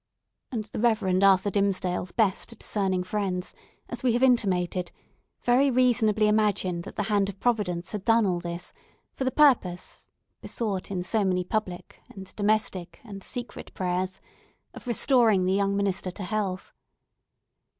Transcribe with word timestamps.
And 0.51 0.65
the 0.65 0.79
Reverend 0.79 1.23
Arthur 1.23 1.51
Dimmesdale's 1.51 2.11
best 2.11 2.57
discerning 2.57 3.03
friends, 3.03 3.53
as 3.87 4.01
we 4.01 4.13
have 4.13 4.23
intimated, 4.23 4.91
very 5.43 5.69
reasonably 5.69 6.27
imagined 6.27 6.85
that 6.85 6.95
the 6.95 7.03
hand 7.03 7.29
of 7.29 7.39
Providence 7.39 7.91
had 7.91 8.03
done 8.03 8.25
all 8.25 8.39
this 8.39 8.73
for 9.13 9.23
the 9.25 9.29
purpose—besought 9.31 10.89
in 10.89 11.03
so 11.03 11.23
many 11.23 11.43
public 11.43 11.99
and 12.09 12.35
domestic 12.35 12.99
and 13.03 13.23
secret 13.23 13.71
prayers—of 13.75 14.87
restoring 14.87 15.45
the 15.45 15.53
young 15.53 15.75
minister 15.77 16.09
to 16.09 16.23
health. 16.23 16.73